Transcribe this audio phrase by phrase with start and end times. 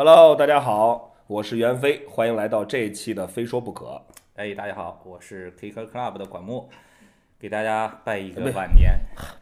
[0.00, 3.86] Hello，大家好，我是袁飞，欢迎来到这一期的《非说不可》。
[4.36, 6.68] 哎，大家好，我是 Kicker Club 的管木，
[7.36, 8.96] 给大家拜一个晚年。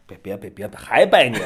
[0.07, 1.43] 别别别别，还拜年？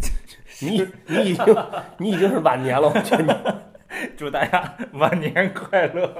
[0.64, 1.56] 你你已经
[1.98, 6.10] 你已经是晚年了，我觉得你 祝大家晚年快乐。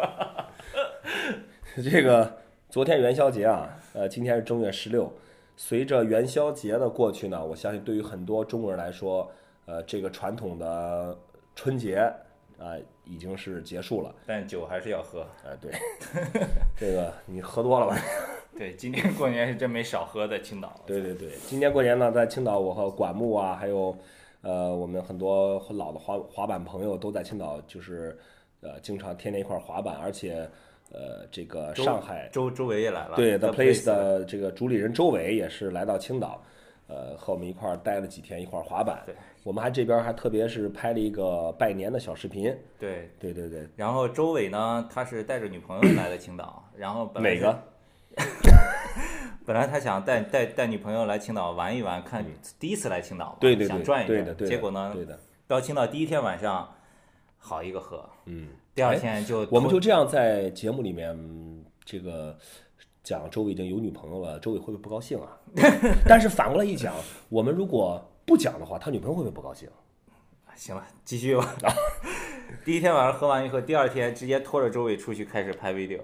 [1.91, 5.11] 这个昨天元宵节啊，呃，今天是正月十六。
[5.57, 9.33] 随着元宵节的过去呢，我相信对于很多中国人来说，
[9.65, 11.17] 呃，这个传统的
[11.55, 12.13] 春节
[12.59, 14.15] 啊已经是结束了。
[14.27, 15.27] 但酒还是要喝。
[15.45, 15.73] 哎，对，
[16.77, 17.97] 这个你喝多了吧？
[18.57, 20.81] 对，今年过年是真没少喝，在青岛。
[20.87, 23.97] 对对对，今年过年呢，在青岛，我和管木啊，还有
[24.43, 28.17] 呃我们很多老的滑滑板朋友都在青岛，就是
[28.61, 30.49] 呃经常天天一块儿滑板，而且
[30.93, 33.17] 呃这个上海周周围也来了。
[33.17, 36.41] 对 The The Place 的这个主理人周伟也是来到青岛，
[36.87, 39.03] 呃和我们一块儿待了几天，一块儿滑板。
[39.07, 42.55] 对，我们还这边还特别是拍了一个拜年的小视频。
[42.79, 47.63] 对，对对对，然后周伟呢，他是带着女朋友来的青岛，然后本来是哪个？
[49.47, 52.25] 本来他想带带带女朋友来青岛玩一玩，看
[52.59, 54.19] 第一次来青岛嘛，对对对，想转一转。
[54.19, 54.51] 对的对的。
[54.55, 56.75] 结果呢，对的，到青岛第一天晚上，
[57.37, 58.49] 好一个喝，嗯。
[58.75, 62.37] 第二天就我们就这样在节目里面嗯这个
[63.05, 65.39] 讲周伟已经有女朋友了，周伟会不会不高兴啊？
[66.09, 66.95] 但是反过来一讲，
[67.29, 69.69] 我们如果不讲的话，他女朋友会不会不高兴？
[70.57, 71.55] 行了，继续吧。
[72.65, 76.01] 第一天晚上喝完以后，第二天直接拖着周伟出去开始拍 video，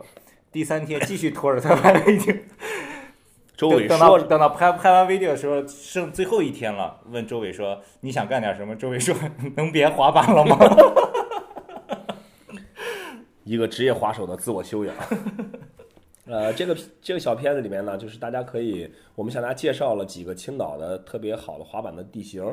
[0.52, 2.38] 第三天继续拖着他拍 video。
[3.56, 9.14] 周伟说等到拍拍完 video 的时候，剩最后一天了，问周伟说：“你想干点什么？”周伟说
[9.56, 10.58] ：“能别滑板了吗
[13.44, 14.94] 一个职业滑手的自我修养。
[16.30, 22.44] 呃，这个这个小片子里面呢，就是大家可以，我们向大家介绍了几个青岛的特别好的滑板的地形。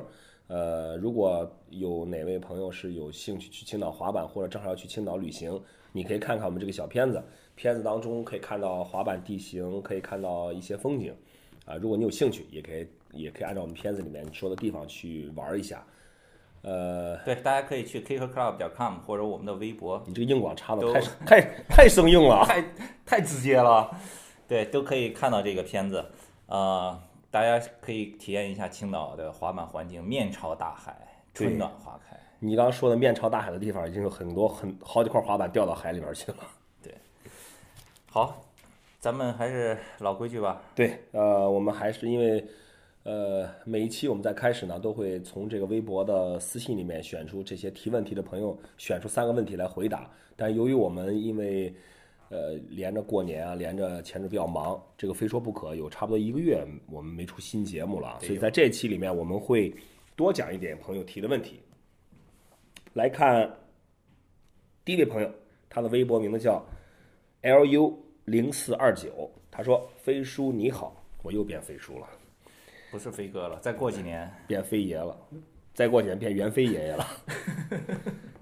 [0.48, 5.62] 呃，如果有哪位朋友是有兴趣去青岛滑板，或者正好要去青岛旅行，
[5.92, 7.24] 你可以看看我们这个小片子。
[7.54, 11.14] 片子当中可以看到滑板地形，可以看到一些风景。
[11.64, 15.86] 啊，如果你有兴趣，也可以也可以按照我们片子里面说的地方去玩一下。
[16.68, 22.44] 呃，？”对，大家可以去 kickerclub.com 或者我们的微博，你这个硬广插的太太太生硬了。
[22.48, 22.64] 太
[23.06, 23.90] 太直接了。
[24.48, 26.06] 对，都可以看到这个片子。
[26.48, 26.98] 呃，
[27.30, 30.96] 大家可以体验一下青岛的滑板环境，面朝大海，
[31.34, 32.18] 春暖花开。
[32.40, 36.38] 你刚刚说的面朝大海的地方，已经有很多很好几块滑板掉到海里边去了。
[36.84, 36.94] 对
[38.10, 38.42] 好，
[39.00, 40.62] 咱们还是老规矩吧。
[40.74, 42.46] 对，呃，我们还是因为，
[43.08, 50.12] 呃，每一期我们在开始呢，都会从这个微博的私信里面选出这些提问题的朋友，选出三个问题来回答。
[50.36, 51.74] 但由于我们因为，
[52.28, 59.74] 呃，连着过年啊，连着前阵比较忙，这个非说不可，有差不多一个月我们没出新节目了，所以在这期里面我们会
[60.18, 61.62] 多讲一点朋友提的问题。
[62.92, 63.50] 来看
[64.84, 65.32] 第一位朋友，
[65.70, 66.62] 他的微博名字叫
[67.42, 67.96] lu
[68.26, 72.08] 零四二九，他说：“飞叔你好，我又变飞叔了，
[72.92, 75.18] 不是飞哥了，再过几年，变飞爷了，
[75.74, 77.06] 再过几年变袁飞爷爷了。”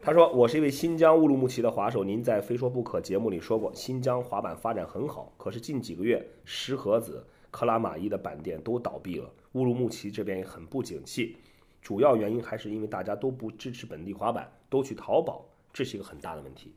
[0.01, 11.37] 他说：“我是一位新疆乌鲁木齐的滑手，您在《非说不可》节目里说过，新疆滑板发展很好，可是近几个月石河子、克拉玛依的板店都倒闭了，乌鲁木齐这边也很不景气。
[11.81, 16.71] 主要原因还是因为大家都不支持本地滑板，都去淘宝，这是一个很大的问题。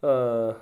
[0.00, 0.54] 呃，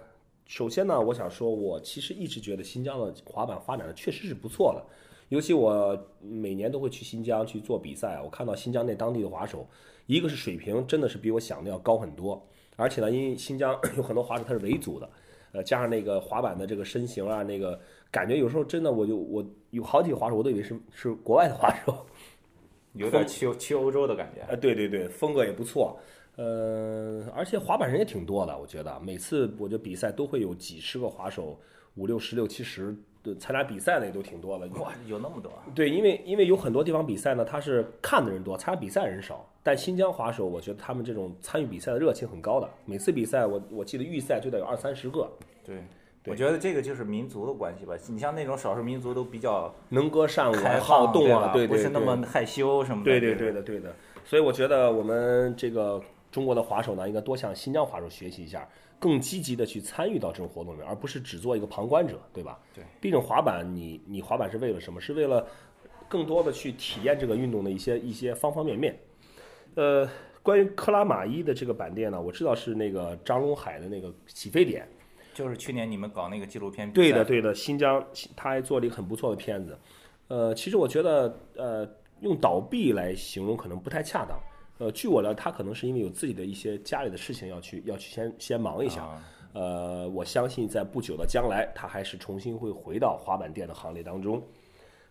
[0.47, 4.85] 首先呢，我想说，我其实一直觉得新疆的滑板发展的确实是不错的，
[5.31, 9.67] 尤其我每年都会去新疆去做比赛，我看到新疆那当地的滑手，
[10.07, 15.09] 一个是水平真的是比我想的要高很多，而且呢，因为新疆 有很多滑手他是维族的，
[15.53, 17.79] 呃，加上那个滑板的这个身形啊，那个
[18.11, 22.05] 感觉有时候真的我就我有好几个滑手我都以为是是国外的滑手，
[22.95, 24.45] 有点去去欧洲的感觉。
[24.49, 25.97] 呃，对对对，风格也不错，
[26.35, 31.57] 呃，而且滑板人也挺多的，我觉得每次我觉得比赛都会有几十个滑手，
[31.95, 34.67] 五六十、六七十的参加比赛的也都挺多的。
[34.81, 35.53] 哇，有那么多！
[35.75, 39.47] 对，因为因为有很多地方比赛呢，他是看的人多，参加比赛人少。
[39.63, 45.31] 但新疆滑手，我觉得他们这种参与比赛的热情很高的，每次比赛我我记得预赛就得有二三十个，
[45.63, 45.77] 对，
[46.27, 47.95] 我觉得这个就是民族的关系吧。
[48.09, 53.11] 你像那种少数民族都比较能歌善舞、好动啊，对对对，不是那么害羞什么的。
[53.11, 53.95] 对对对的对的。
[54.25, 56.01] 所以我觉得我们这个
[56.31, 58.67] 中国的滑手呢，应该多向新疆滑手学习一下，
[59.01, 62.61] 更积极的去参与到这种活动里面，而不是只做一个旁观者，对吧？
[62.73, 65.01] 对，毕竟滑板你你滑板是为了什么？
[65.01, 65.45] 是为了
[66.09, 68.97] 更多的去体验这个运动的一些一些方方面面。
[69.75, 70.09] 呃，
[70.43, 74.87] 关于克拉玛依的这个板店呢，我知道是那个张龙海的那个起飞点。
[75.33, 78.05] 就是去年你们搞那个纪录片对的，对的，新疆
[78.37, 79.79] 他还做了一个很不错的片子。
[80.29, 81.89] 呃，其实我觉得，呃，
[82.21, 84.39] 用倒闭来形容可能不太恰当。
[84.81, 89.03] 呃，据我了解，他可能是因为有自己的一些家里的事情要去要去先先忙一下。
[89.03, 89.23] 啊
[89.53, 94.41] 呃，我相信在不久的将来，他还是重新会回到滑板店的行列当中。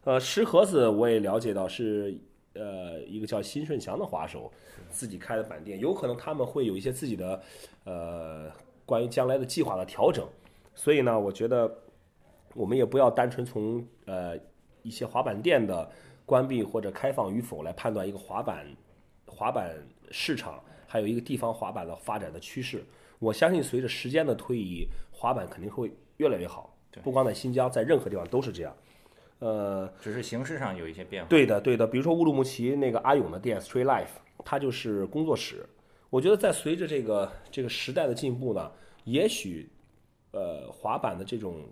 [0.06, 2.18] 呃，石盒子我也了解到是
[2.54, 4.50] 呃一个叫辛顺祥的滑手
[4.90, 7.42] 自己开的板店，有可能他们会有一些自己的
[7.84, 8.50] 呃
[8.86, 10.26] 关于将来的计划的调整。
[10.74, 11.70] 所以呢，我觉得
[12.56, 14.38] 我们也不要单纯从呃
[14.84, 15.92] 一些滑板店的
[16.26, 18.66] 关闭或者开放与否来判断一个滑板
[19.30, 19.76] 滑板
[20.12, 22.84] 市场还有一个地方滑板的发展的趋势。
[23.20, 26.76] 我相信随着时间的推移，滑板肯定会越来越好。
[27.04, 28.76] 不光在新疆，在任何地方都是这样。
[29.40, 31.30] 呃，只是形式上有一些变化。
[31.30, 31.86] 对的，对的。
[31.86, 34.08] 比如说乌鲁木齐那个阿勇的店 Street Life，
[34.44, 35.66] 它就是工作室。
[36.10, 38.72] 我觉得在随着这个这个时代的进步呢，
[39.04, 39.70] 也许
[40.32, 41.64] 呃滑板的这种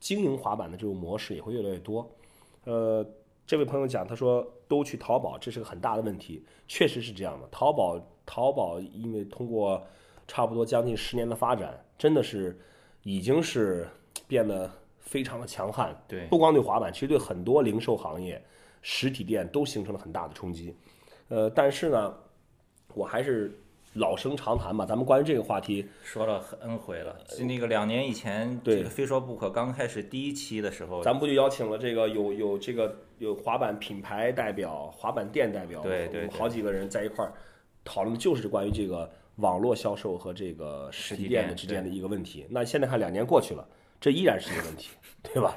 [0.00, 2.10] 经营滑板的这种模式也会越来越多。
[2.64, 3.06] 呃，
[3.46, 7.46] 这位朋友讲，他说都去淘宝，这是个很大的问题，确实是这样的。
[7.50, 9.86] 淘宝淘宝因为通过
[10.26, 12.58] 差不多将近十年的发展，真的是
[13.02, 13.86] 已经是
[14.26, 15.94] 变得非常的强悍。
[16.08, 18.42] 对不光对滑板，其实对很多零售行业、
[18.80, 20.74] 实体店都形成了很大的冲击。
[21.28, 22.14] 呃，但是呢，
[22.94, 23.58] 我还是
[23.94, 37.32] 老生常谈嘛，咱们关于这个话题，说了很 N 回了，就那个两年以前，对这个非说不可刚开始第一期的时候，咱们不就邀请了这个有有这个有滑板品牌代表、滑板店代表，对对对好几个人在一块儿
[37.84, 42.46] 讨论，就是关于这个网络销售和这个实体店店的之间的一个问题。
[42.50, 43.64] 那现在看两年过去了，
[44.00, 44.90] 这依然是一个问题，
[45.22, 45.56] 对吧？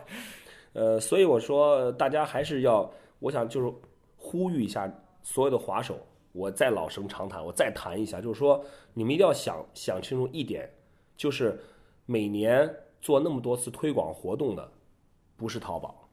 [0.73, 2.87] 呃，所以我说大家还是要，
[3.17, 3.73] 我想就是
[4.15, 4.87] 呼吁一下
[5.23, 5.97] 所有的滑手，
[6.31, 8.63] 我再老生常谈，我再谈一下，就是说
[8.93, 10.69] 你们一定要想想清楚一点，
[11.15, 11.59] 就是
[12.05, 12.69] 每年
[13.01, 14.71] 做那么多次推广活动的，
[15.35, 16.03] 不是淘宝。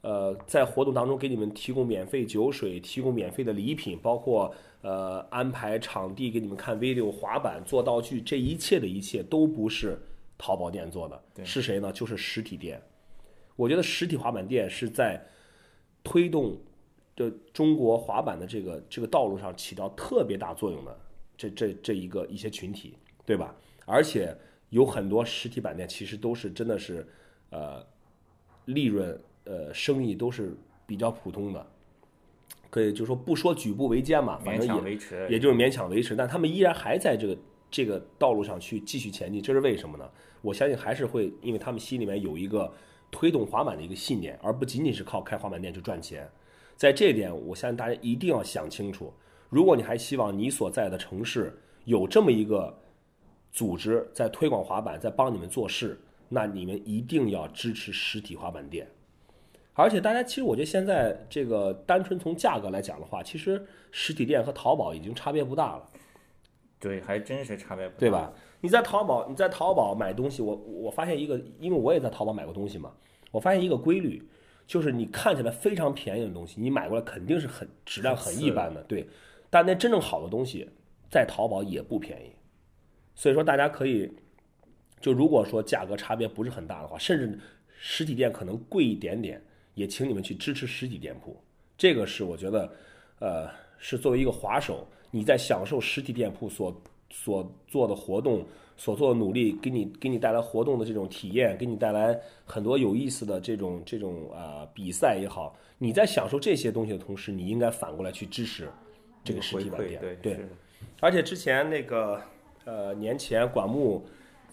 [0.00, 9.96] 呃，在活动当中给你们提供免费酒水，提供免费的礼品，包括呃安排场地给你们看 video、滑板、做道具，这一切的一切都不是
[10.36, 11.92] 淘宝店做的，是谁呢？
[11.92, 12.82] 就是实体店。
[13.54, 15.24] 我觉得实体滑板店是在
[16.02, 16.58] 推动
[17.14, 20.98] 这中国滑板的这个这个道路上起到特别大作用的
[21.36, 22.94] 这这这一个一些群体，
[23.26, 23.54] 对吧？
[23.84, 24.36] 而且
[24.70, 27.06] 有很多实体板店其实都是真的是
[27.50, 27.84] 呃
[28.64, 30.56] 利润呃生意都是
[30.86, 31.66] 比较普通的，
[32.70, 37.36] 可以就说不说举步维艰嘛，反正也维持，也就是勉强维持，但他们依然还在这个
[37.70, 40.10] 这个道路上去继续前进，这是为什么呢？
[40.40, 42.72] 我相信还是会，因为他们心里面有一个
[43.10, 46.26] 推动滑板的一个信念，而不仅仅是靠开滑板店去赚钱。
[46.82, 49.14] 在这一点，我相信大家一定要想清楚。
[49.48, 52.76] 如果你还希望你所在的城市有这么一个
[53.52, 55.96] 组织在推广滑板，在帮你们做事，
[56.28, 58.84] 那你们一定要支持实体滑板店。
[59.74, 65.88] 而且大家其实我觉得现在这个单纯从价格来讲的话，其实实体店和淘宝已经差别不大了，
[66.80, 68.10] 对，还真是差别不大对？
[68.10, 68.32] 吧？
[68.60, 72.92] 你在淘宝你在淘宝买东西，我我发现一个，因为我也在淘宝买过东西嘛，
[73.30, 74.20] 我发现一个规律，
[74.66, 79.06] 就是你看起来非常便宜的东西，你买过来肯定是很质量很一般的，对。
[79.50, 80.68] 但那真正好的东西，
[81.10, 82.32] 在淘宝也不便宜，
[83.14, 84.10] 所以说大家可以，
[84.98, 87.38] 就如果说价格差别不是很大的话，甚至
[87.78, 89.42] 实体店可能贵一点点，
[89.74, 91.36] 也请你们去支持实体店铺。
[91.76, 92.72] 这个是我觉得，
[93.18, 96.74] 呃，是作为一个滑手，你在享受实体店铺所
[97.12, 98.44] 所做的活动、
[98.76, 108.66] 所做的努力，给你给你带来活动的这种体验，给你带来很多有意思的这种这种呃比赛也好，你在享受这些东西的同时，你应该反过来去支持
[109.22, 110.18] 这个实体回馈板店。
[110.22, 110.38] 对
[111.00, 112.20] 而且之前那个
[112.64, 114.04] 呃年前管木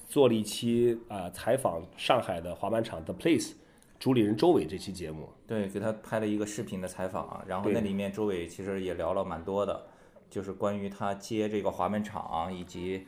[0.08, 3.54] 做了一期啊、呃采访上海的滑板场 The Place
[4.00, 9.86] 主理人周伟这期节目，对，给他拍了一个视频的采访啊，然后那里面周伟其实也聊了蛮多的，
[10.30, 13.06] 就是关于他接这个滑门场以及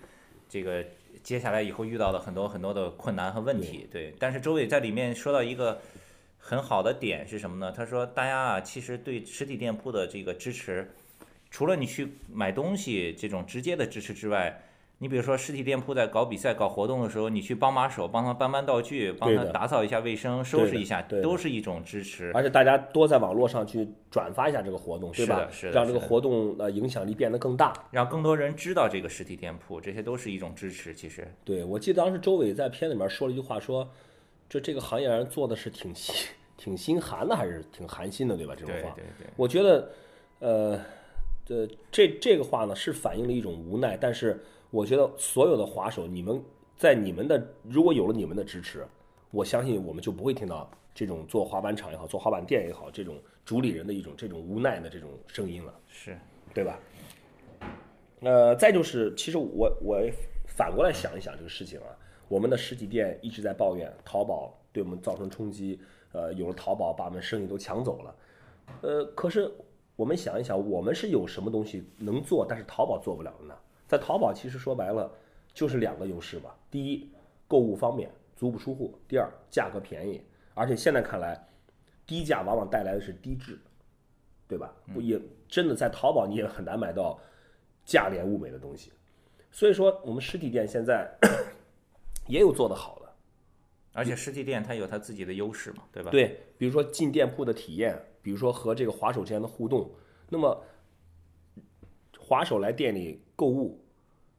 [0.49, 0.83] 这个
[1.23, 3.87] 接下来以后遇到的很多很多的困难和问题。
[3.91, 5.79] 对，但是周伟在里面说到一个
[6.37, 7.71] 很好的点是什么呢？
[7.71, 10.91] 他说大家啊，其实对实体店铺的这个支持，
[11.49, 14.61] 除了你去买东西这种直接的支持之外，
[15.01, 22.31] 你比如说实体店铺在搞比赛、搞活动的时候，你去帮把手，帮他搬搬道具，帮他打扫一下卫生、收拾一下，对都是一种支持。
[22.35, 25.37] 而且大家多在网络上去转发一下这个活动，对吧？
[25.37, 27.73] 是的是的让这个活动呃影响力变得更大。
[27.89, 30.93] 让更多人知道这个实体店铺，这些都是一种支持。
[30.93, 33.89] 其实，对我记得当时周伟在片里面说了一句话说，
[34.47, 36.13] 这这个行业人做的是挺心
[36.55, 38.53] 挺心寒的，还是挺寒心的，对吧？
[38.55, 39.89] 这种话，对对对，我觉得，
[40.37, 40.79] 呃，
[41.43, 44.39] 这这这个话呢是反映了一种无奈，但是
[44.71, 46.43] 我觉得所有的滑手，你们
[46.75, 48.83] 在你们的如果有了你们的支持，
[49.29, 56.17] 我相信我们就不会听到这种做滑板场也好，做滑板店也好，这种主理人的一种这种无奈的这种声音了，是。
[56.53, 56.77] 对吧？
[58.19, 60.01] 呃，再就是，其实我我
[60.45, 61.87] 反过来想一想这个事情啊，
[62.27, 65.79] 我们的实体店一直在抱怨淘宝对我们造成冲击，
[66.11, 68.15] 呃，有了淘宝把我们生意都抢走了，
[68.81, 69.49] 呃，可是
[69.95, 73.55] 我们想一想，我们是有什么东西能做，但是淘宝做不了的呢？
[73.91, 75.11] 在淘宝其实说白了
[75.53, 77.11] 就是两个优势吧，第一，
[77.45, 81.45] 购物方便，足不出户；第二，价格便宜，而且现在看来，
[82.05, 83.59] 低价往往带来的是低质，
[84.47, 84.73] 对吧？
[84.93, 87.19] 不也真的在淘宝你也很难买到
[87.83, 88.93] 价廉物美的东西，
[89.51, 91.13] 所以说我们实体店现在
[92.29, 93.13] 也有做得好的，
[93.91, 96.11] 而且实体店它有它自己的优势嘛，对吧？
[96.11, 99.91] 对，比如说进店铺的体验，比如说和这个滑手之间的互动。
[100.29, 100.63] 那么，
[102.17, 103.80] 滑手来店里购物，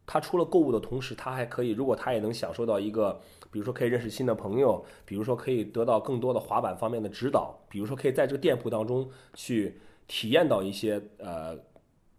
[0.04, 11.56] 他除了购物的同时，他还可以，如果他也能享受到一个，比如说可以认识新的朋友，比如说可以得到更多的滑板方面的指导，比如说可以在这个店铺当中去体验到一些呃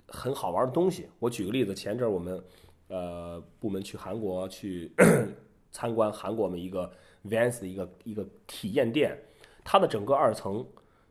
[0.08, 1.08] 很好玩的东西。
[1.20, 2.44] 我举个例子，前阵儿我们
[2.88, 4.92] 呃部门去韩国去
[5.72, 6.90] 参观韩国我们一个
[7.26, 9.18] Vans 的一个一个体验店，
[9.64, 10.66] 它的整个二层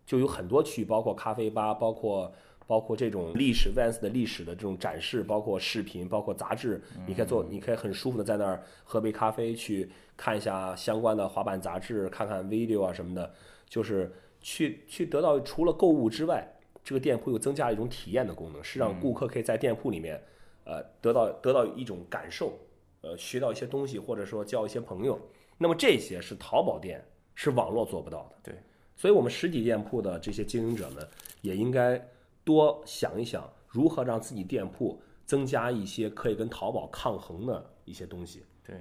[0.07, 2.33] 就有很多区，包括咖啡吧，包括
[2.67, 13.33] 包括这种历史 Vans 的历史的这种展示，包括视频，包括杂志，你可以做，你可以很舒服的在那儿喝杯咖啡，去看一下相关的滑板杂志，看看 video 啊什么的，
[13.69, 16.47] 就是去去得到除了购物之外，
[16.85, 20.21] 这个店铺又增加了一种体验的功能，是让顾客可以在店铺里面，
[20.65, 22.59] 呃，得到得到一种感受，
[23.03, 25.21] 呃，学到一些东西，或者说交一些朋友。
[25.59, 27.05] 那么这些是淘宝店
[27.35, 28.51] 是网络做不到的。
[28.51, 28.55] 对，
[28.97, 31.07] 所以我们实体店铺的这些经营者们
[31.41, 32.05] 也应该
[32.45, 38.45] 多想一想，如何让自己店铺增加一些可以跟淘宝抗衡的一些东西。
[38.67, 38.77] 对，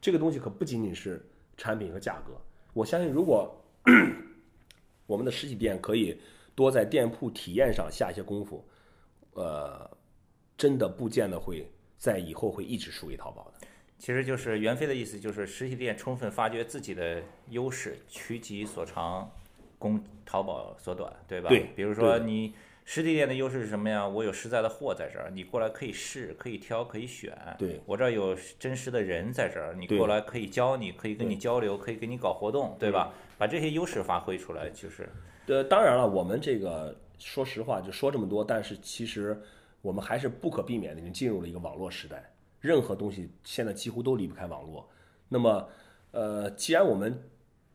[0.00, 1.24] 这个东西可不仅仅是
[1.56, 2.32] 产品和价格。
[2.72, 3.54] 我相信，如果
[5.06, 6.20] 我们的实体店可以
[6.54, 8.64] 多在店铺体验上下一些功夫，
[9.32, 9.90] 呃，
[10.56, 13.66] 真的不见得会在以后会一直输给淘宝的。
[13.98, 19.28] 其实就是袁飞的意思，就是实体店充分发掘自己的优势，取其所长，
[19.78, 21.48] 攻淘宝所短，对吧？
[21.48, 22.54] 对比如说你
[22.90, 24.08] 实体店的优势是什么呀？
[24.08, 27.36] 我有实在的货在这儿，你过来可以试，可以挑，可以选。
[27.58, 33.12] 对我这儿有真实的人在这儿，你过来可以教你，可以跟你交流，可以跟你搞活动，对吧？
[33.36, 35.06] 把这些优势发挥出来，就是
[35.48, 39.38] 呃，当然了，我们这个说实话就说这么多，但是其实
[39.82, 44.88] 我们还是不可避免的已经进入了一个网络时代，任何东西现在几乎都离不开网络。
[45.28, 45.68] 那么，
[46.12, 47.22] 呃，既然我们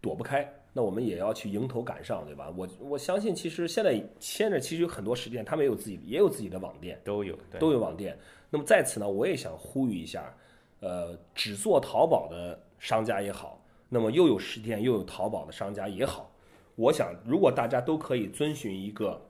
[0.04, 2.54] 躲不开，那我们也要去迎头赶上，对吧？
[2.58, 7.34] 我我相信，其实现在现在其实有很多实体店，他们也有自己也有自己的网店，都有。
[7.50, 8.20] 对都有网店。
[8.50, 10.36] 那么在此呢，我也想呼吁一下，
[10.82, 16.30] 呃，只做淘宝的商家也好，那么又有实体店又有淘宝的商家也好，
[16.76, 19.22] 我想如果大家都可以遵循一个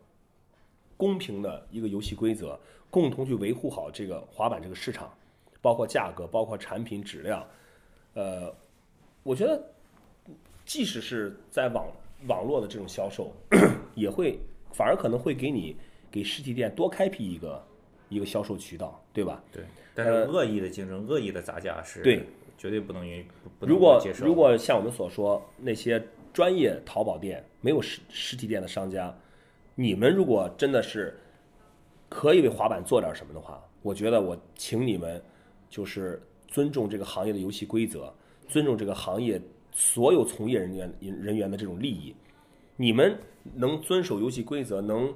[0.98, 5.14] 公平的一个游戏规则，共同去维护好这个滑板这个市场，
[5.62, 7.46] 包括价格，包括产品质量，
[8.16, 8.52] 呃，
[9.22, 9.73] 我觉得
[10.66, 11.86] 即使是在网
[12.28, 13.34] 网络的这种销售，
[13.96, 14.40] 也会
[14.72, 15.76] 反而可能会给你
[16.10, 17.64] 给实体店多开辟一个
[18.10, 19.44] 一个销售渠道，对吧？
[19.52, 22.26] 对，但是恶意的竞争、恶意的砸价是呃对
[22.58, 24.02] 绝对不能允不不能如果。
[24.20, 26.02] 如果像我们所说，那些
[26.32, 29.14] 专业淘宝店没有实实体店的商家，
[29.76, 31.20] 你们如果真的是
[32.08, 35.22] 可以为滑板做点什么的话，我觉得我请你们
[35.70, 38.14] 就是尊重这个行业的游戏规则，
[38.48, 39.42] 尊重这个行业
[39.74, 42.16] 所有从业人员人员的这种利益。
[42.78, 43.20] 你们
[43.54, 45.14] 能遵守游戏规则，能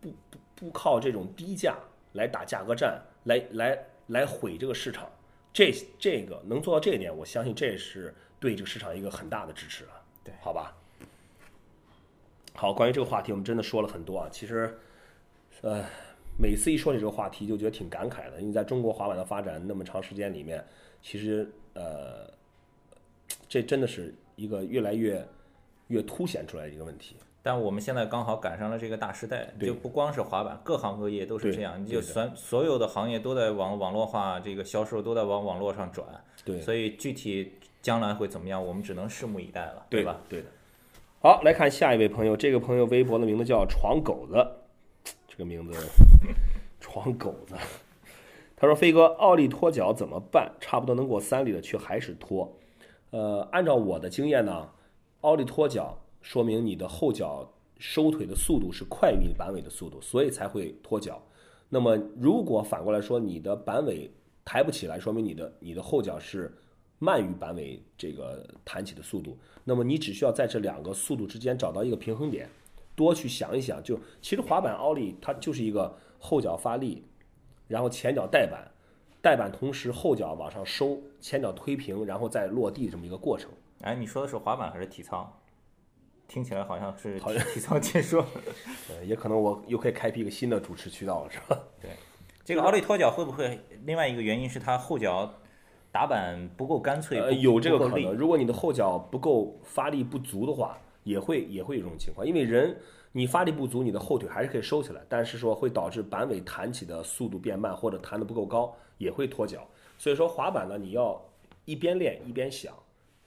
[0.00, 1.76] 不不不靠这种低价
[2.12, 5.10] 来打价格战，来来来毁这个市场，
[5.52, 10.00] 这这个能做到这一点，我相信这是对这个市场一个很大的支持啊。
[10.24, 10.74] 对好吧。
[12.54, 14.28] 好，关于这个话题，我们真的说了很多啊。
[14.32, 14.76] 其实，
[15.60, 15.84] 呃，
[16.36, 20.64] 每次一说起这个话题，就觉得挺感慨的，因为在中国滑板的发展那么长时间里面，
[21.00, 22.28] 其实呃，
[23.48, 25.26] 这真的是一个越来越
[25.88, 27.16] 越凸显出来的一个问题。
[27.42, 31.82] 但我们现在刚好赶上了这个大时代，就不光是滑板，各行各业都是这样。
[31.82, 36.06] 你就所所有的行业都在往网络化，这个销售都在往网络上转。
[36.44, 40.20] 对所以具体将来会怎么样，我们只能拭目以待了，对吧？？
[40.28, 40.48] 对的。
[41.20, 44.46] 好，来看下一位朋友，这个朋友微博的名字叫闯狗子，
[45.26, 45.72] 这个名字
[46.80, 47.54] 闯狗子。
[48.56, 50.52] 他说：“飞哥，奥利脱脚怎么办？
[50.60, 52.56] 差不多能过三里的，却还是脱。
[53.10, 54.68] 呃，按照我的经验呢，
[55.22, 61.22] 奥利脱脚说明你的后脚收腿的速度是快于你板尾的速度，所以才会脱脚。
[61.68, 64.10] 那么如果反过来说，你的板尾
[64.44, 66.52] 抬不起来，说明你的你的后脚是
[66.98, 69.38] 慢于板尾这个弹起的速度。
[69.64, 72.48] 那么你只需要在这两个速度之间找到一个平衡点，
[72.96, 73.82] 多去想一想。
[73.82, 77.04] 就其实滑板奥利它就是一个后脚发力，
[77.66, 78.70] 然后前脚带板，
[79.20, 83.50] 带板同时后脚往上收，前脚推平，然后再落地这么一个过程。
[83.82, 85.32] 哎，你说的是滑板还是体操？
[86.26, 88.24] 听起来好像是 好像体操解说。
[88.90, 91.58] 呃，也可能我又可以开辟一个新的主持渠道了，是吧？
[91.80, 91.90] 对
[92.44, 95.34] 这个奥利托脚会不会另外一个原因是他后脚
[95.90, 97.18] 打板不够干脆？
[97.18, 98.14] 呃，有这个可能。
[98.14, 100.78] 如果你的后脚不够发力不足的话，
[101.08, 102.26] 也会也会有这种情况。
[102.26, 102.76] 因为人
[103.12, 109.66] 你发力不足，你的后腿还是可以收起来，但是说会导致板尾弹起的速度变慢，或者弹得不够高，也会脱脚。
[109.96, 111.20] 所以说滑板呢，你要
[111.64, 112.74] 一边练一边想，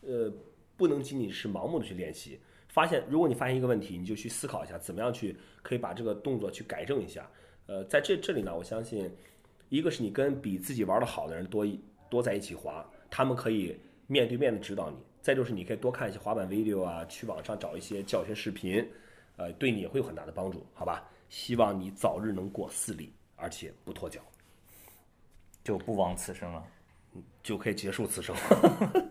[0.02, 0.32] 呃，
[0.78, 2.40] 不能仅仅是盲目的去练习。
[2.68, 7.30] 发现，如果你发现一个问题，你就去思考一下，怎么样去可以把这个动作去改正一下。
[7.68, 9.12] 呃，在这这里呢，我相信，
[9.68, 13.76] 一个是你跟比自己玩的好的人多一多在一起滑，他们可以
[14.08, 18.86] 面对面的指导你；再就是你可以多看一些滑板 video 啊，去网上找一些教学视频，
[19.38, 21.08] 呃，对你也会有很大的帮助，好吧？
[21.30, 24.20] 希望你早日能过四里，而且不脱脚，
[25.64, 26.66] 就不枉此生了。
[27.44, 28.36] 就可以结束此生。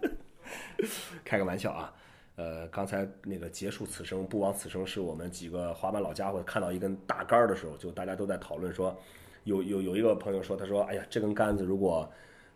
[1.25, 1.95] 开个玩笑啊。
[2.37, 8.99] 呃，刚才那个结束此生不枉此生，是我们几个滑板老家伙看到一根大杆儿的时候，就大家都在讨论说，
[9.45, 12.11] 有有有一个朋友说，他说，哎呀，这根杆子如果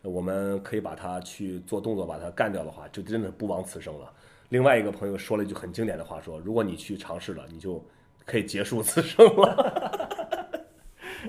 [0.05, 4.13] 我们可以把它去做动作把它干掉的话，就真的不枉此生了。
[4.51, 7.83] 另外一个朋友说了一句很经典的话，说，如果你去尝试了，你就
[8.27, 10.67] 可以结束此生了。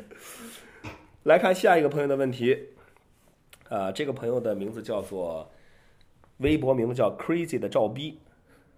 [1.24, 2.56] 来看下一个朋友的问题，
[3.70, 5.50] 呃，这个朋友的名字叫做
[6.38, 8.20] 微博名字叫 Crazy 的赵逼。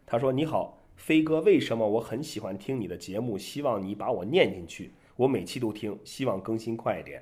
[0.06, 3.38] 他说：“你好，飞哥，为什么我很喜欢听你的节目？
[3.38, 7.22] 希望你把我念进去，我每期都听，希望更新快一点。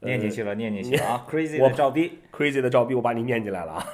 [0.00, 3.86] 念进去了，念进去了啊！Crazy 我的赵逼，Crazy 的赵逼，我把你念进来了啊。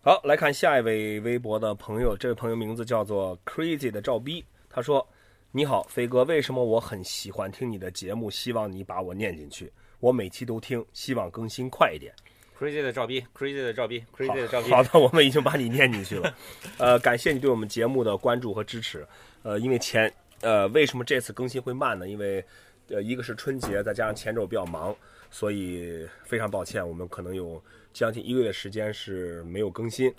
[0.00, 4.44] 好，来看下一位微博的朋友，这位朋友名字叫做 Crazy 的赵逼。
[4.70, 5.06] 他说
[5.52, 8.30] ：‘你好，飞哥，为什么我很喜欢听你的节目？
[8.30, 9.70] 希望你把我念进去，
[10.00, 12.12] 我每期都听，希望更新快一点。’
[12.58, 14.70] Crazy 的赵逼，Crazy 的赵逼，Crazy 的赵逼。
[14.70, 16.34] 好的，我们已经把你念进去了。
[16.78, 19.06] 呃，感谢你对我们节目的关注和支持。
[19.42, 22.08] 呃，因为前呃，为什么这次更新会慢呢？
[22.08, 22.44] 因为
[22.88, 24.96] 呃，一个是春节，再加上前周比较忙，
[25.30, 27.62] 所以非常抱歉，我们可能有
[27.92, 30.12] 将近一个月的时间是没有更新。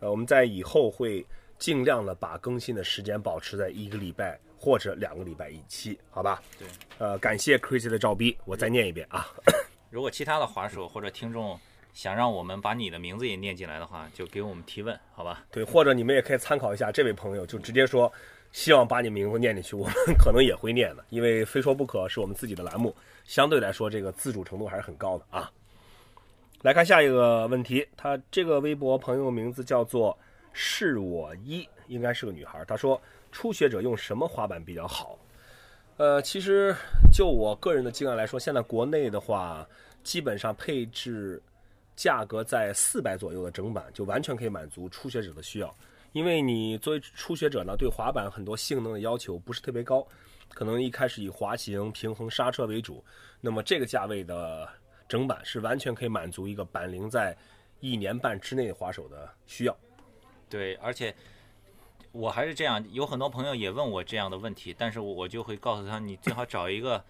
[0.00, 1.24] 呃，我们在以后会
[1.58, 6.42] 尽量的把更新的时间保持在一个礼拜或者两个礼拜一期，好吧？
[6.58, 6.68] 对。
[6.98, 9.26] 呃，感谢 Crazy 的照逼，我再念一遍啊。
[9.90, 11.58] 如果其他的滑手或者听众
[11.92, 15.44] 想让我们把你的名字也念进来的话，就给我们提问，好吧？
[15.50, 18.12] 对，或者你们也可以参考一下这位朋友，就直接说
[18.54, 25.50] 希望把你名字念进去，我们可能也会念的，因为非说不可是我们自己的栏目，相对来说这个自主程度还是很高的啊。
[26.62, 30.16] 来看下一个问题，他这个微博朋友名字叫做
[30.52, 32.64] 是我一，应该是个女孩。
[32.64, 32.98] 她说
[33.32, 35.18] 初学者用什么滑板比较好？
[35.96, 36.72] 呃，其实
[37.12, 39.66] 就我个人的经验来说，现在国内的话，
[40.04, 41.42] 基本上配置
[41.96, 45.74] 价格在四百左右的整板，就完全可以满足初学者的需要。
[46.14, 50.06] 因为你作为初学者呢，对滑板很多性能的要求不是特别高，
[50.48, 53.04] 可能一开始以滑行、平衡、刹车为主。
[53.40, 54.68] 那么这个价位的
[55.08, 57.36] 整板是完全可以满足一个板龄在
[57.80, 59.76] 一年半之内滑手的需要。
[60.48, 61.12] 对，而且
[62.12, 67.04] 我还是这样，有很多朋友也问我这样的问题，但是我就会告诉他，你最好找一个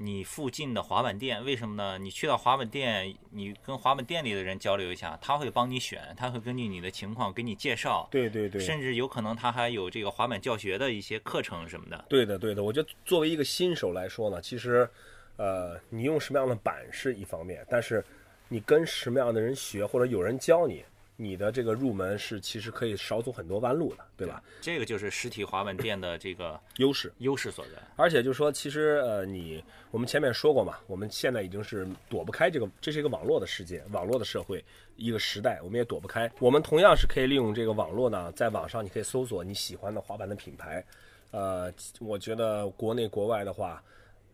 [0.00, 1.44] 你附近的滑板店。
[1.44, 1.98] 为什么呢？
[1.98, 12.04] 你去到滑板店，你跟滑板店里的人交流一下，他会帮你选，他会根据你的情况给你介绍，对对对，甚至有可能他还有这个滑板教学的一些课程什么的。
[12.08, 12.62] 对的对的。
[12.62, 14.88] 我觉得作为一个新手来说呢，其实
[15.36, 18.04] 呃，你用什么样的板是一方面，但是
[18.48, 20.84] 你跟什么样的人学，或者有人教你，
[21.20, 24.40] 你的这个入门是其实可以少走很多弯路的，对吧？
[24.60, 27.12] 这个就是实体滑板店的这个优势。
[27.18, 27.70] 优势所在。
[27.96, 36.30] 而且就是说，其实呃，你我们前面说过嘛，我们现在已经是躲不开这个，这是一个网络的世界，网络的社会，一个时代，我们也躲不开。
[36.38, 40.84] 我们同样是可以利用这个网络呢，在网上你可以搜索你喜欢的滑板的品牌，
[41.32, 43.82] 呃，我觉得国内国外的话，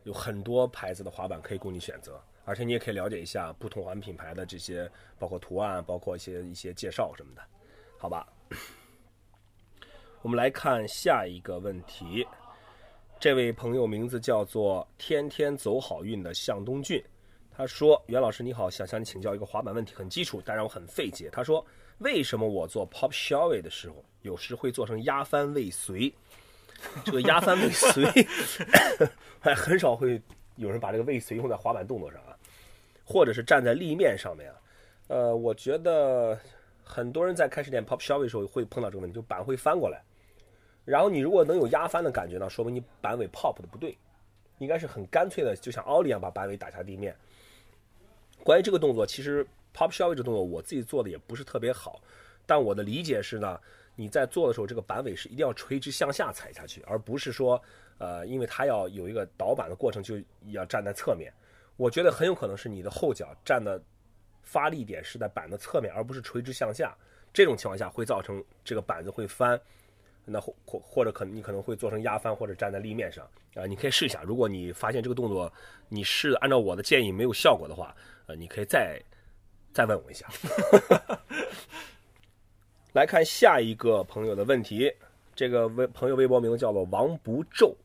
[0.03, 7.41] 有很多牌子的滑板可以供你选择，而且你也可以了解一下不同滑板品牌的这些，包括图案，包括一些一些介绍什么的，
[7.97, 8.25] 好吧？
[10.21, 12.25] 我们来看下一个问题。
[13.19, 17.03] 这位朋友名字叫做“天天走好运”的向东俊，
[17.49, 21.29] 他说：“袁老师你好，想向你请教一个滑板问题，很基础，但让我很费解。
[21.31, 21.65] 他说，
[21.99, 26.13] 为什么我做 pop shelly 的时候，有时会做成压翻未遂？
[27.05, 28.27] 这个压翻未遂，
[29.39, 30.21] 还 很少会
[30.57, 32.34] 有人把这个未遂用在滑板动作上啊，
[33.05, 34.61] 或者是站在立面上面啊。
[35.07, 36.37] 呃，我觉得
[36.83, 40.01] 很多人在开始练 pop shelly 的时候会碰到这个问题，就板会翻过来。”
[40.83, 43.97] 然后你如果能有压翻的感觉呢，说明你板尾 pop 的不对，
[44.59, 47.15] 应该是很干脆的，就像奥利一样把板尾打下地面。
[48.43, 51.99] 关于这个动作，其实 pop shove 这动作我自己做的也不是特别好，
[52.45, 53.59] 但我的理解是呢，
[53.95, 57.59] 你在做的时候，这个板尾是一定要垂直向下踩下去，而不是说，
[57.97, 61.33] 呃，因为它要有一个倒板的过程，就要站在侧面。
[61.77, 63.81] 我觉得很有可能是你的后脚站的
[64.43, 66.95] 发力点是在板的侧面，而不是垂直向下。
[67.33, 69.59] 这种情况下会造成这个板子会翻，
[70.23, 73.65] 那或或或者可能你可能会做成压翻或者站在立面上啊。
[73.65, 75.51] 你可以试一下，如果你发现这个动作
[75.89, 77.93] 你试按照我的建议没有效果的话，
[78.27, 78.97] 呃，你可以再
[79.73, 80.27] 再问我一下。
[82.93, 84.89] 来看下一个朋友的问题，
[85.35, 87.75] 这个微朋友微博名字叫做王不皱，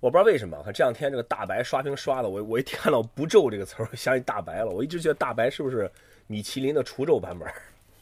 [0.00, 4.70] 我不知道为什么，看这两天这个大白刷屏刷的，我我一看到不皱这个词儿，我想起大白了。
[4.70, 5.90] 我一直觉得大白是不是
[6.26, 7.52] 米其林的除皱版本？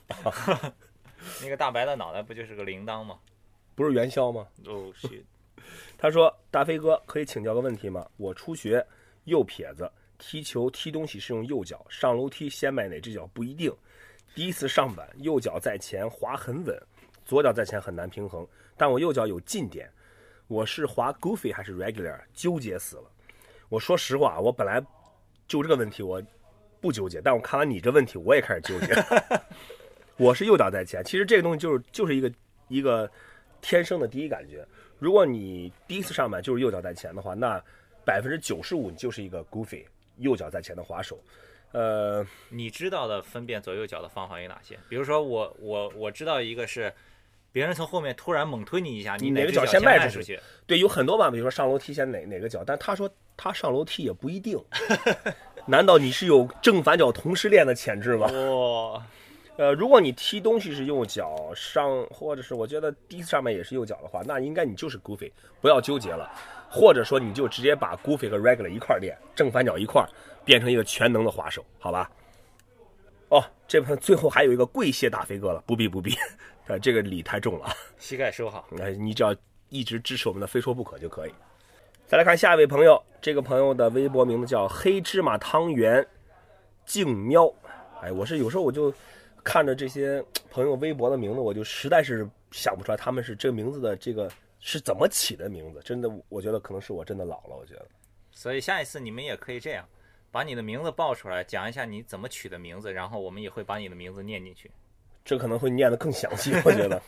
[1.43, 3.19] 那个大白的脑袋不就是个铃铛吗？
[3.75, 4.47] 不是元宵吗？
[4.67, 5.25] 哦，是。
[5.99, 8.07] 他说：“大飞哥，可以请教个问题吗？
[8.19, 8.87] 我初学，
[9.25, 13.75] 右撇子，踢球踢东西是用右脚，上楼梯先迈哪只脚不一定。
[14.35, 16.79] 第一次上板，右脚在前滑很稳，
[17.25, 18.47] 左脚在前很难平衡。
[18.77, 19.91] 但我右脚有近点，
[20.49, 22.19] 我是滑 goofy 还是 regular？
[22.33, 23.05] 纠结死了。
[23.69, 24.81] 我说实话，我本来
[25.49, 26.23] 就这个问题我
[26.81, 28.95] 不纠结，但我看完你这问题，我也开始纠结。
[30.17, 32.33] 我是右脚在前，其实这个东西就是就是一个
[32.69, 33.11] 一个
[33.61, 34.67] 天生的第一感觉。
[34.99, 37.63] 如果你第一次上板就是右脚在前的话，那
[38.05, 39.85] 百分之九十五你就是一个 goofy
[40.19, 41.19] 右脚在前的滑手。
[41.73, 44.79] 呃，你知道的分辨左右脚的方法有哪些？
[44.89, 46.91] 比如说我我我知道一个是，
[47.57, 50.39] 别人从后面突然猛推你一下，你哪个脚先迈出去？
[50.67, 54.63] 对，有很多吧，比如说上楼梯先哪哪个脚，但他说他上楼梯也不一定。
[55.65, 58.27] 难道你是有正反脚同时练的潜质吗？
[58.27, 59.03] 哇！
[59.57, 66.31] 呃，如果你踢东西是右脚上，或者是我觉得第一次上面也是右脚的话，那应该你就是 goofy，不要纠结了，
[66.69, 70.07] 或者说你就直接把 goofy 和 regular 一块练，正反脚一块，
[70.45, 72.11] 变成一个全能的滑手，好吧？
[73.31, 76.15] 哦，这盘最后还有一个跪谢大飞哥了，不必不必，
[76.67, 79.35] 呃，这个礼太重了，膝盖收好，哎，你只要
[79.69, 81.33] 一直支持我们的非说不可就可以。
[82.07, 86.07] 再来看下一位朋友，这个朋友的微博名字叫黑芝麻汤圆
[86.85, 87.53] 静喵，
[88.01, 88.93] 哎，我是有时候我就。
[89.49, 95.81] 看着这些朋友微博的名字，我就实在是想不出来他们是这个名字的这个是怎么起的名字。
[95.85, 97.55] 真的，我觉得可能是我真的老了。
[97.57, 97.87] 我觉得，
[98.33, 99.89] 所以下一次你们也可以这样，
[100.33, 104.69] 把你的名字报出来，讲一下你怎么取的名字，然后我们也会把你的名字念进去。
[105.27, 107.03] 这可能会念得更详细，我觉得。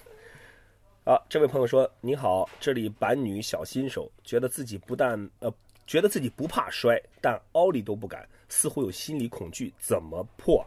[1.06, 5.50] 啊，这位朋友说：“你好，这里板女小新手，觉得自己不但呃，
[5.86, 10.62] 觉得自己不怕摔，但奥利都不敢，似乎有心理恐惧，怎么破？”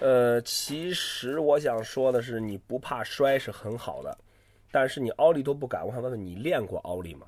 [0.00, 4.18] 呃，其实我想说的是，你不怕摔是很好的，
[4.72, 5.86] 但是你奥利都不敢。
[5.86, 7.26] 我想问问你，练过奥利吗？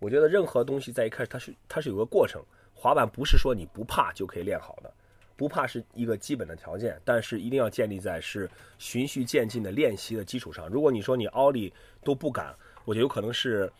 [0.00, 2.42] 我觉得任何东西在一开始它是它是有个过程，
[2.74, 4.92] 滑板不是说你不怕就可以练好的，
[5.38, 10.68] 不怕是一个基本的条件，但是一定要建立在是循序渐进的练习的基础上。
[10.68, 11.72] 如果你说你奥利
[12.02, 13.72] 都不敢，我觉得有可能是，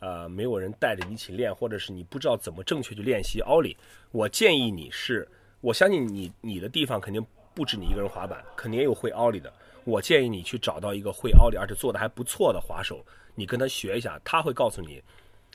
[0.00, 3.74] 呃，没有人带着你一起练，或者是你不知道怎么正确去练习奥利。
[4.12, 5.26] 我建议你是，
[5.60, 7.26] 我相信你你的地方肯定。
[7.56, 9.50] 不止你一个人滑板，肯定也有会奥利的。
[9.84, 13.02] 我建议你去找到一个会奥利而且做的还不错的滑手，
[13.34, 15.02] 你跟他学一下，他会告诉你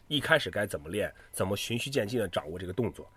[0.07, 3.07] 一开始该怎么练，怎么循序渐进的掌握这个动作。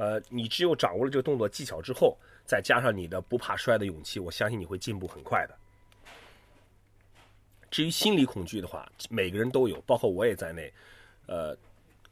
[0.00, 5.54] 呃，你只有掌握了这个动作技巧之后，再加上你的不怕摔的勇气，我相信你会进步很快的。
[7.70, 10.72] 至于心理恐惧的话，每个人都有，包括我也在内。
[11.26, 11.54] 呃，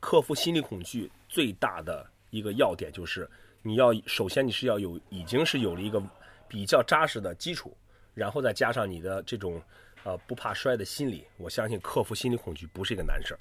[0.01, 3.27] 克服心理恐惧最大的一个要点就是，
[3.63, 6.03] 你要首先你是要有已经是有了一个。
[6.51, 7.77] 比较扎实的基础，
[8.15, 9.61] 然后再加上你的这种
[10.03, 13.41] 呃不怕摔的心理，我相信克服心理恐惧不是一个难事儿。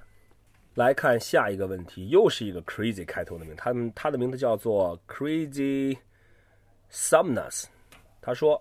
[0.78, 5.98] 来看下一个问题，又是一个 crazy 开头的名，他们他的名字叫做 Crazy
[6.92, 7.66] Sumnus。
[8.22, 8.56] 他说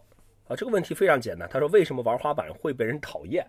[0.49, 3.47] 啊，这个问题非常简单，他说为什么玩滑板会被人讨厌？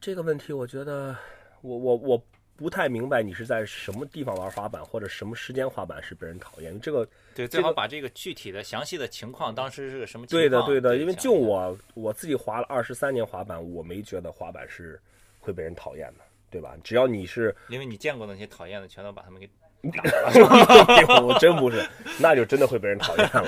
[0.00, 1.16] 这个问题我觉得
[1.60, 2.24] 我我我。
[2.56, 6.78] 不太明白你是在什么地方玩滑板，或者什么时间滑板是被人讨厌？
[6.78, 10.42] 这个对，最好把这个具体的、详细的情况，当时是个什么情况？
[10.42, 10.98] 对的，对的。
[10.98, 15.00] 因为就我我自己滑了二十三年滑板，我没觉得滑板是
[15.38, 16.76] 会被人讨厌的，对吧？
[16.82, 19.46] 只要你是，因为你见过那些讨厌的，全都把他们给
[19.92, 21.22] 打了。
[21.24, 21.82] 我真不是，
[22.18, 23.46] 那就真的会被人讨厌了。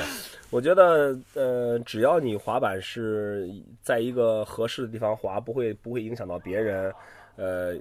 [0.51, 3.49] 我觉得，呃，只要你滑板是
[3.83, 6.95] 在一个合适的地方滑，不会不会影响到别人，
[7.37, 7.77] 呃。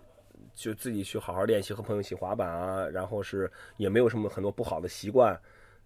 [0.53, 5.33] 就自己去好好练习，和朋友一起滑板啊，然后是也没有什么很多不好的习惯，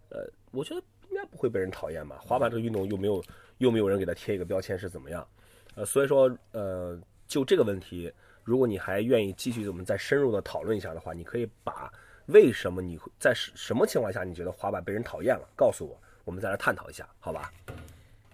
[0.10, 2.20] 呃，我觉得应该不会被人讨厌吧。
[2.20, 3.24] 滑板这个运动又没有
[3.60, 5.26] 又没有人给他贴一个标签是怎么样，
[5.76, 8.12] 呃，所以说呃，就这个问题，
[8.46, 11.92] 如果你还愿意继续我们再深入的讨论一下的话，你可以把
[12.28, 15.50] 为什么你会在什什么情况下你觉得滑板被人讨厌了？
[15.56, 17.52] 告诉我，我们再来探讨一下，好吧？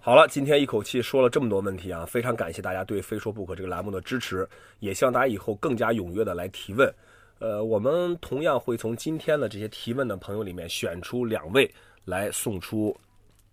[0.01, 4.47] 好了，今天一口气说了这么多问题啊，非常感谢大家对《非说不可》这个栏目的支持，
[4.79, 6.93] 也希望大家以后更加踊跃的来提问。
[7.39, 12.89] 呃，我们同样会从今天的这些提问的朋友里面选出两位来送出《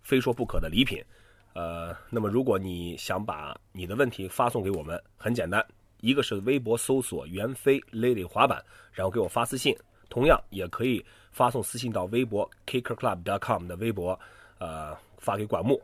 [0.01, 1.01] 非说不可》的礼品。
[1.53, 5.65] 呃，那么如果你想把你的问题发送给我们，很简单，
[6.01, 9.75] 一个是微博搜索“袁飞 Lady 滑板”，然后给我发私信，
[10.09, 14.19] 同样也可以发送私信到微博 kickerclub.com 的微博，
[14.57, 15.81] 呃，发给管木。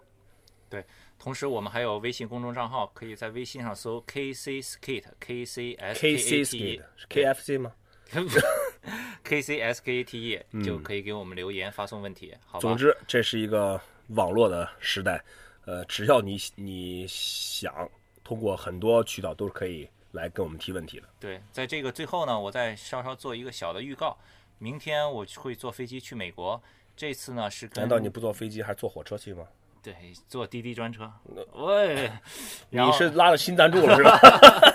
[0.69, 0.83] 对，
[1.19, 7.71] 同时我们还有微信公众账号，可以在微信上搜 KC Skate，K C S K C A T E，Skate 是 KFC 吗？
[9.23, 12.61] K C S K A T E 就可以给我们留言发送问题，好吧？
[12.61, 15.23] 总之，这是一个网络的时代，
[15.65, 17.89] 呃，只要你你想，
[18.23, 21.07] 通过很多渠道都是可以来跟我们提问题的。
[21.19, 24.17] 对，在这个最后呢，我再稍稍做一个小的预告，
[24.57, 26.59] 明天我会坐飞机去美国，
[26.95, 29.45] 这次呢是跟难道你不坐飞机还是坐火车去吗？
[29.83, 29.93] 对
[30.27, 31.11] 坐滴滴专车？
[31.53, 32.09] 喂，
[32.71, 34.19] 你是拉了新赞助了是吧？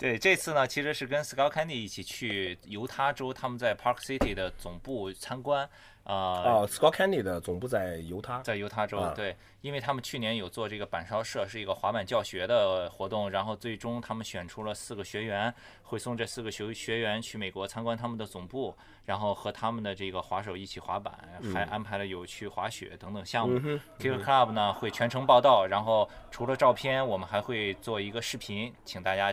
[0.00, 5.68] 对，这次呢，其实是跟 Scott Candy 一起去犹他州，他们在 Park City 的总部参观。
[6.04, 8.40] 呃，哦，Scott Candy 的总部在犹他。
[8.40, 21.12] 在犹他州，啊对，因为他们去年有做这个板烧社，是一个滑板教学的活动，然后最终他们选出了四个学员，会送这四个学学员去美国参观他们的总部，然后和他们的这个滑手一起滑板，
[21.52, 23.60] 还安排了有去滑雪等等项目。
[23.98, 29.32] Kicker Club 呢会全程报道，然后除了照片，我们还会做一个视频，请大家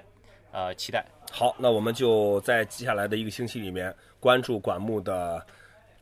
[0.57, 1.05] 呃期待。
[1.31, 5.45] 好，那我们就在接下来的一个星期里面关注管木的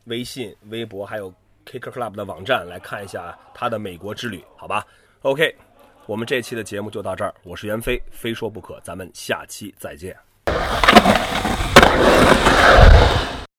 [0.04, 1.30] 微信、微博，还有
[1.66, 4.86] Kicker Club 的网站，来看一下他的美国之旅，好吧
[5.20, 5.54] ？OK，
[6.06, 10.16] 我们这期的节目就到这儿，我是袁飞，非说不可，咱们下期再见。